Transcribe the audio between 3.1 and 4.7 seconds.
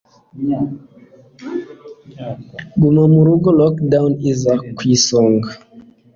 murugo (lockdown) iza